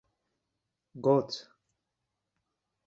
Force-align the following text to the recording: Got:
Got: 1.03 1.31